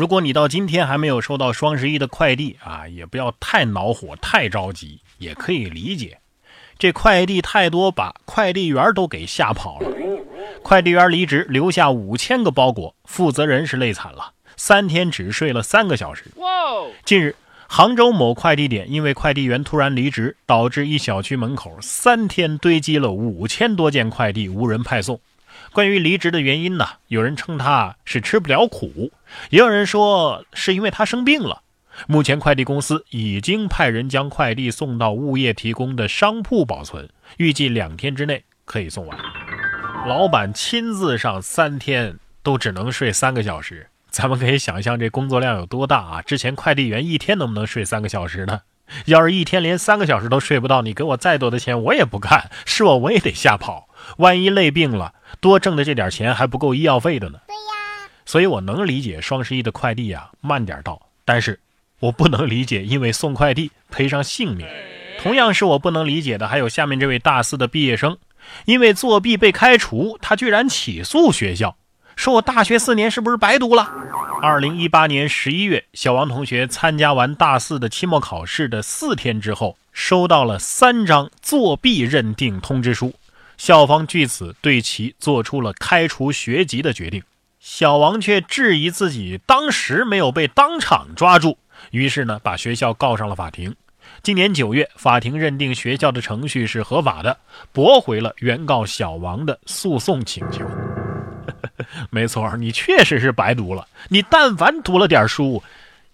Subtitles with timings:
[0.00, 6.18] 如果你到今天还没有收到双十一的快递啊，也不要太恼火、太着急，也可以理解。
[6.78, 9.90] 这快递太多，把快递员都给吓跑了。
[10.62, 16.24] 快递员离职，留下五千个包裹，负责人是累惨了，三天只睡了三个小时。
[17.04, 17.36] 近日，
[17.68, 25.20] 杭州某快递点因为快递员突然离职，导致一小区门口三天堆积了五千多件快递无人派送。
[25.72, 29.12] 关于离职的原因呢，有人称他是吃不了苦，
[29.50, 31.62] 也有人说是因为他生病了。
[32.06, 39.18] 目前快递公司已经派人将快递送到物业提供的商铺保存，预计两天之内可以送完。
[40.06, 46.22] 老板亲自上三天都只能睡三个小时，咱们可以想象这工作量有多大啊！
[46.22, 48.62] 之前快递员一天能不能睡三个小时呢？
[49.04, 53.88] 要是一天连三个小时都睡不到，你给我再多的钱我也不干，是我我也得吓跑。
[54.18, 57.38] 万一累病了，多挣的这点钱还不够医药费的呢。
[57.46, 61.58] 对呀，所以我能理解双十一的快递啊慢点到，但是
[62.00, 64.66] 我不能理解因为送快递赔上性命。
[65.18, 68.16] 同样是我不能理解的，还有下面这位大四的毕业生，
[68.64, 71.76] 因为作弊被开除，他居然起诉学校，
[72.16, 73.92] 说我大学四年是不是白读了？
[74.40, 83.12] 二零一八年十一月，小王同学参加完大四的期末考试的四天之后，收到了三张作弊认定通知书。
[83.60, 87.22] 校方据此对其做出了开除学籍的决定，
[87.58, 91.58] 小王却质疑自己当时没有被当场抓住，
[91.90, 93.76] 于是呢把学校告上了法庭。
[94.22, 97.36] 今年九月，法庭认定学校的程序是合法的，
[97.70, 100.64] 驳回了原告小王的诉讼请求。
[102.08, 105.62] 没错，你确实是白读了，你但凡读了点书，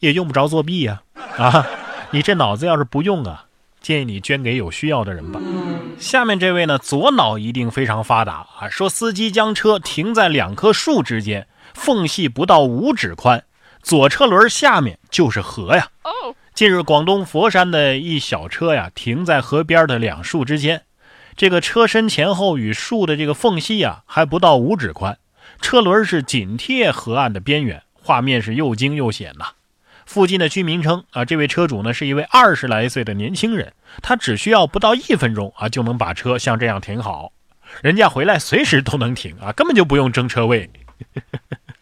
[0.01, 1.01] 也用不着作弊呀！
[1.39, 1.65] 啊，
[2.11, 3.46] 你这脑子要是不用啊。
[3.87, 5.41] 建议你捐给有需要的人吧。
[5.97, 8.69] 下面这位呢，左脑一定非常发达啊。
[8.69, 13.45] 说司机将车停在两棵树之间，缝隙不到五指宽，
[13.85, 15.87] 左车轮下面就是河呀。
[16.53, 20.83] 近日，广东佛山的一小车呀，停在河边的两树之间，
[21.37, 25.17] 这个车身前后与树的这个缝隙啊，还不到五指宽，
[25.61, 29.47] 车轮是紧贴河岸的边缘，画面是又惊又险呐。
[30.07, 37.33] 附近的居民称啊，这位车主呢是一位二十来岁的年轻人，他只需要不到一分钟啊就能把车像这样停好，
[37.83, 40.71] 人家回来随时都能停啊，根本就不用争车位。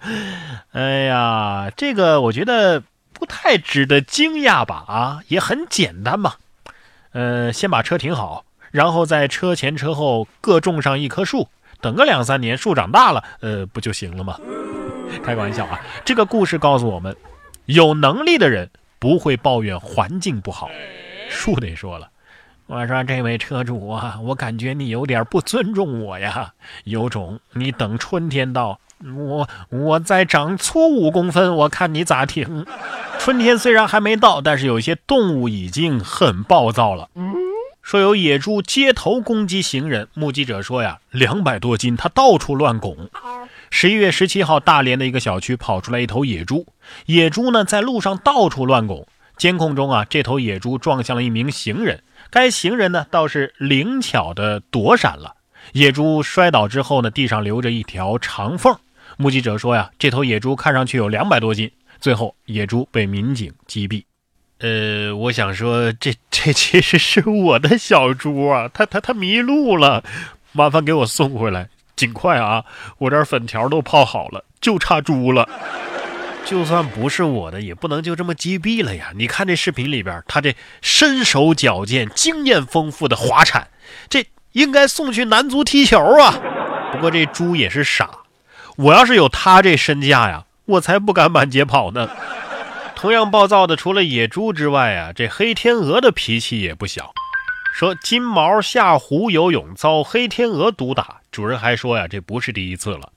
[0.73, 2.83] 哎呀，这个我觉得
[3.13, 4.85] 不太值得惊讶吧？
[4.89, 6.35] 啊，也很简单嘛。
[7.13, 11.49] 呃，先把车停好，然后在车前车后各种上一棵树，
[11.81, 14.39] 等个两三年，树长大了，呃，不就行了吗？
[15.23, 17.15] 开个玩笑啊，这个故事告诉我们。
[17.67, 20.69] 有能力的人不会抱怨环境不好。
[21.29, 22.09] 树得说了
[22.67, 26.53] ：“我说这位车主啊，我感觉你有点不尊重我呀。
[26.85, 28.79] 有种你等春天到，
[29.17, 32.67] 我我再长粗五公分，我看你咋停。
[33.19, 37.09] 春天虽然还没到，但是有些动物已经很暴躁了。
[37.85, 43.11] 说有野猪街头攻击行人，目击者说呀，两百多斤，它到处乱拱。”
[43.71, 46.67] 十一月十七号，大连的一个小区跑出来一头野猪。
[47.05, 49.07] 野猪呢，在路上到处乱拱。
[49.37, 55.35] 监控中啊，这头野猪撞向了一名行人，该行人呢倒是灵巧的躲闪了。
[55.73, 58.75] 野猪摔倒之后呢，地上留着一条长缝。
[59.19, 61.71] 目击者说呀，这头野猪看上去有两百多斤。
[62.01, 64.05] 最后，野猪被民警击毙。
[64.65, 70.03] 呃，我想说，这这其实是我的小猪啊，它它它迷路了，
[70.53, 71.69] 麻烦给我送回来。
[71.95, 72.65] 尽快啊！
[72.97, 75.47] 我这粉条都泡好了，就差猪了。
[76.47, 79.13] 就算不是我的，也不能就这么击毙了呀！
[79.15, 83.69] 你看这视频里边，他这身手矫健、经验丰富的滑铲，
[84.09, 86.41] 这应该送去男足踢球啊！
[86.91, 88.09] 不过这猪也是傻，
[88.77, 92.09] 我要是有他这身价呀，我才不敢满街跑呢。
[92.97, 97.13] 同样暴躁的，除了野猪之外啊，这黑天鹅的脾气也不小。
[97.75, 103.13] 说金毛下湖游泳遭黑天鹅毒打，主人还说呀，这不是第一次了。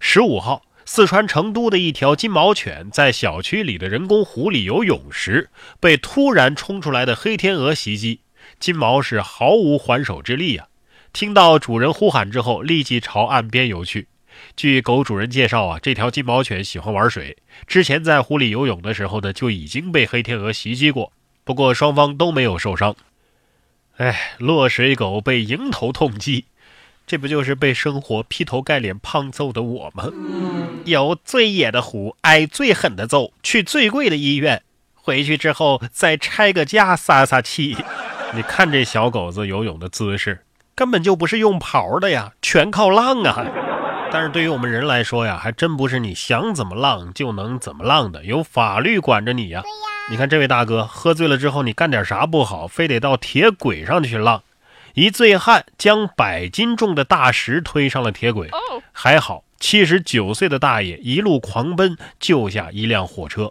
[0.00, 8.22] 十五号，四川成都的一条金毛犬在小区里的人工湖里游泳时，被突然冲出来的黑天鹅袭击，
[8.58, 10.66] 金毛是毫无还手之力呀。
[11.12, 14.08] 听到主人呼喊之后，立即朝岸边游去。
[14.56, 21.12] 据狗主人介绍啊，这条金毛犬喜欢玩水，之前在湖里游泳的时候呢，就已经被黑天鹅袭击过，
[21.44, 22.94] 不过双方都没有受伤。
[23.96, 26.46] 哎，落水狗被迎头痛击，
[27.06, 30.08] 这不就是被生活劈头盖脸胖揍的我吗？
[30.84, 34.62] 游最野的湖，挨最狠的揍，去最贵的医院，
[34.94, 37.76] 回去之后再拆个家撒撒气。
[38.32, 43.44] 你看这小狗子游泳的姿势，根本就不是用刨的呀，全靠浪啊！
[44.12, 49.62] 但是对于我们人来说呀，还真不是你想怎么浪就能怎么浪的，有法律管着你呀。
[50.10, 54.42] 你看这位大哥喝醉了之后，你干点啥不好，非得到铁轨上去浪。
[54.94, 58.50] 一醉汉将百斤重的大石推上了铁轨，
[58.90, 63.48] 还好七十九岁的大爷一路狂奔救下一辆火车。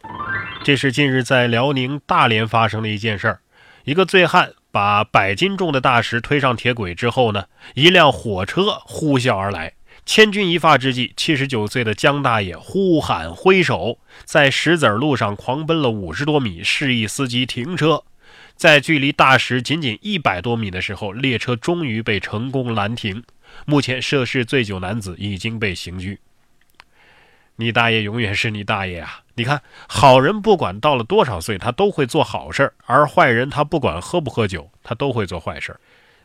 [0.62, 3.40] 这是近日在辽宁大连发生的一件事儿，
[3.86, 7.46] 一个醉汉把百斤重的大石推上铁轨之后呢，
[7.76, 9.72] 一辆火车呼啸而来。
[10.12, 18.02] 千钧一发之际，七十九岁的江大爷呼喊挥手，在石子路上狂奔了五十多米，示意司机停车。
[18.56, 23.24] 在距离大石仅仅一百多米的时候，列车终于被成功拦停。
[23.68, 26.20] 目前涉事醉酒男子已经被刑拘。
[27.58, 29.22] 你大爷永远是你大爷啊！
[29.36, 35.80] 你看，好人不管到了多少岁，他都会做好事儿；而坏人，他不管喝不喝酒，他都会做坏事儿。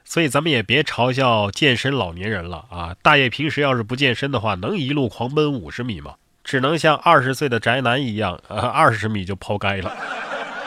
[0.04, 2.94] 所以咱们也别嘲笑健身老年人了啊！
[3.02, 6.14] 大爷平时要是不健身的话，能一路狂奔五十米吗？
[6.44, 9.90] 只能像二十岁的宅男一样，呃，二十米就抛开了。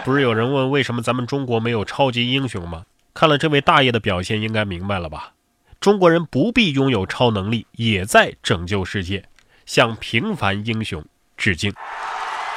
[0.03, 2.83] 不是有人问为什么咱们中国没有超级英雄吗？
[3.13, 5.33] 看了这位大爷的表现，应该明白了吧？
[5.79, 9.23] 中国人不必拥有超能力，也在拯救世界，
[9.67, 11.05] 向平凡英雄
[11.37, 11.71] 致敬。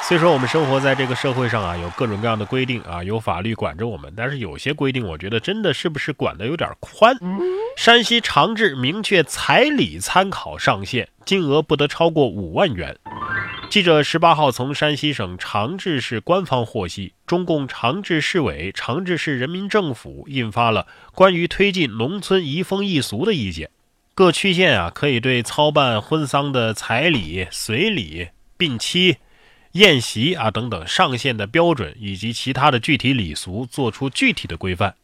[0.03, 7.15] 虽说我们生活在这个社会上啊，有各种各样的规定啊，有法律管着我们，但是有些规定，我觉得真的是不是管的有点宽？
[7.77, 12.97] 山西长治明确彩礼参考上限，金额不得超过五万元。
[13.69, 23.69] 记者十八号从山西省长治市官方获悉，中共长治市委、长治市人民政府印发了关于推进农村移风易俗的意见，
[24.13, 28.27] 各区县啊可以对操办婚丧的彩礼、随礼、
[28.57, 29.17] 聘期、
[29.73, 34.95] 宴席啊等等上限的标准以及其他的具体礼俗做出具体的规范。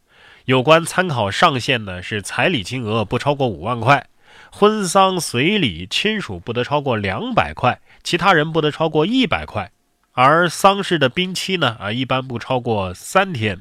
[0.46, 4.08] 有关参考上限呢，是彩礼金额不超过五万块。
[4.52, 9.72] 婚丧随礼，亲属不得超过两百块，其他人不得超过一百块，
[10.14, 13.60] 而丧事的宾期呢，啊，一般不超过三天。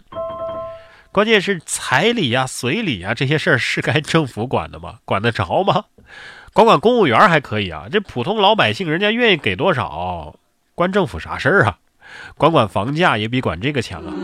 [1.10, 4.98] 关键是彩礼呀、随礼啊这些事儿是该政府管的吗？
[5.04, 5.86] 管得着吗？
[6.52, 10.36] 管管公务员还可以啊，这普通老百姓人家愿意给多少，
[10.76, 11.78] 关政府啥事儿啊？
[12.36, 14.14] 管管房价也比管这个强啊。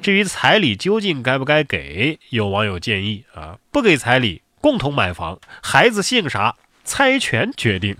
[0.00, 4.42] 至于彩礼究竟该不该给，有网友建议啊，不给彩礼。
[4.60, 7.96] 共同买房，孩子姓啥，猜拳决定，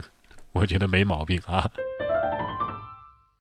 [0.53, 1.71] 我觉得没毛病啊。